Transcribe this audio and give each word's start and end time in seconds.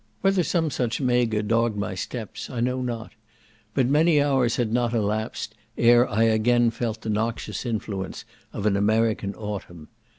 Whether 0.21 0.41
some 0.41 0.71
such 0.71 0.99
maga 0.99 1.43
dogged 1.43 1.77
my 1.77 1.93
steps, 1.93 2.49
I 2.49 2.59
know 2.59 2.81
not, 2.81 3.11
but 3.75 3.85
many 3.85 4.19
hours 4.19 4.55
had 4.55 4.73
not 4.73 4.95
elapsed 4.95 5.53
ere 5.77 6.09
I 6.09 6.23
again 6.23 6.71
felt 6.71 7.01
the 7.01 7.09
noxious 7.11 7.67
influence 7.67 8.25
of 8.51 8.65
an 8.65 8.75
American 8.75 9.35
autumn. 9.35 9.89